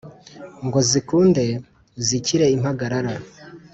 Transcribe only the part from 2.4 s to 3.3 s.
impagarara